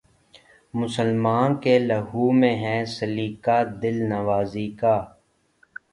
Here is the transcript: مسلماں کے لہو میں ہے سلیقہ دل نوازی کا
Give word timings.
مسلماں 0.73 1.43
کے 1.63 1.77
لہو 1.79 2.25
میں 2.39 2.55
ہے 2.63 2.77
سلیقہ 2.95 3.57
دل 3.81 3.97
نوازی 4.09 4.67
کا 4.79 4.95